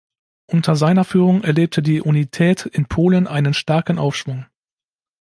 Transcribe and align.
Unter 0.47 0.75
seiner 0.75 1.03
Führung 1.03 1.43
erlebte 1.43 1.83
die 1.83 2.01
Unität 2.01 2.65
in 2.65 2.87
Polen 2.87 3.27
einen 3.27 3.53
starken 3.53 3.99
Aufschwung. 3.99 4.47